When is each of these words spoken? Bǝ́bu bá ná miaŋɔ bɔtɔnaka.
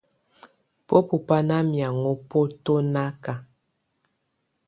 Bǝ́bu 0.85 1.15
bá 1.27 1.37
ná 1.47 1.57
miaŋɔ 1.71 2.11
bɔtɔnaka. 2.29 3.33